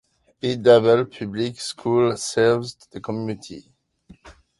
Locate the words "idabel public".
0.41-1.59